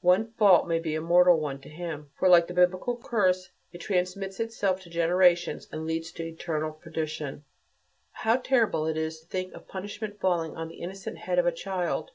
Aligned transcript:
One 0.00 0.32
"fault" 0.32 0.66
may 0.66 0.80
be 0.80 0.96
a 0.96 1.00
mortal 1.00 1.38
one 1.38 1.60
to 1.60 1.68
him, 1.68 2.10
for, 2.18 2.28
like 2.28 2.48
the 2.48 2.52
Biblical 2.52 2.96
curse, 2.96 3.50
it 3.70 3.78
transmits 3.78 4.40
itself 4.40 4.80
to 4.80 4.90
generations, 4.90 5.68
and 5.70 5.86
leads 5.86 6.10
to 6.14 6.24
eternal 6.24 6.72
perdition. 6.72 7.44
How 8.10 8.38
terrible 8.38 8.88
it 8.88 8.96
is 8.96 9.20
to 9.20 9.26
think 9.26 9.52
of 9.54 9.68
punishment 9.68 10.18
falling 10.18 10.56
on 10.56 10.66
the 10.66 10.80
innocent 10.80 11.18
head 11.18 11.38
of 11.38 11.46
a 11.46 11.52
child! 11.52 12.10